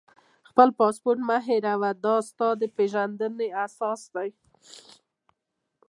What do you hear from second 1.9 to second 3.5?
دا ستا د پېژندنې